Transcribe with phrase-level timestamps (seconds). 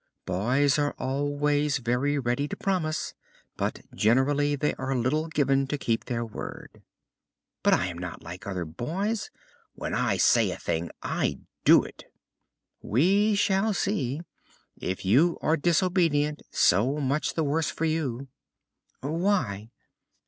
[0.25, 3.13] Boys are always very ready to promise,
[3.55, 6.81] but generally they are little given to keep their word."
[7.61, 9.29] "But I am not like other boys.
[9.75, 12.05] When I say a thing, I do it."
[12.81, 14.21] "We shall see.
[14.75, 18.27] If you are disobedient, so much the worse for you."
[19.01, 19.69] "Why?"